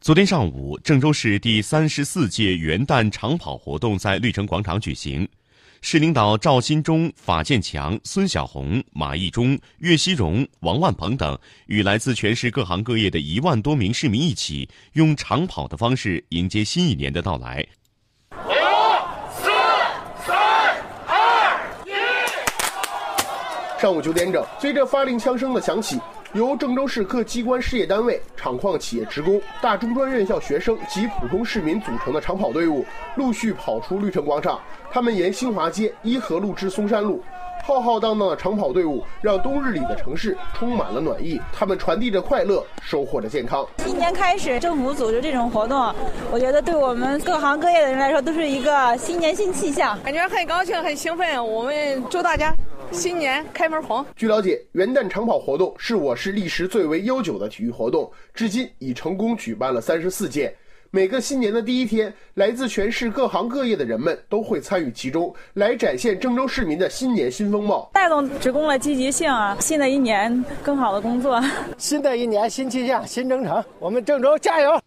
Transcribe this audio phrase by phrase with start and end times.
[0.00, 5.28] 昨天上午，郑州市第三十四届元旦长跑活动在绿城广场举行。
[5.80, 17.66] 市领导赵新忠、法建强、孙小红、马义忠、岳西荣、王万鹏等，与来自全市各行各业的一万多名市民一起，用长跑的方式迎接新一年的到来。
[18.30, 18.52] 五、
[19.32, 19.50] 四、
[20.24, 20.76] 三、
[21.08, 21.90] 二、一。
[23.82, 25.98] 上午九点整，随着发令枪声的响起。
[26.34, 32.84] 由郑州市各机关事业单位、厂矿企业职工、大中专院校学生及普通市民组成的长跑队伍
[33.16, 34.60] 陆续跑出绿城广场。
[34.90, 37.22] 他们沿新华街、伊河路至松山路，
[37.64, 41.40] 浩浩荡荡的长跑队伍让冬日里的城市充满了暖意。
[41.50, 43.66] 他们传递着快乐，收获着健康。
[43.78, 45.94] 今年开始，政府组织这种活动，
[46.30, 51.42] 我觉得对我们各行各业的人来说都是一个新年新气象，感觉很高兴、很兴奋。
[51.42, 52.54] 我们祝大家。
[52.90, 54.04] 新年开门红。
[54.16, 60.54] 据了解，元旦长跑活动是我市历时最为悠久的体育活动，至今已成功举办了三十四届。
[60.90, 69.54] 每个新年的第一天，来自全市各行各业的人们都会参与其中，来展现郑州市民的新年新风貌，带动职工的积极性啊！
[69.60, 71.38] 新的一年更好的工作，
[71.76, 74.80] 新的一年新气象、新征程，我们郑州加油！